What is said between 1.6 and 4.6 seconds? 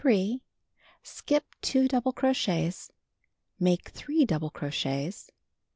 2 double crochets. Make 3 double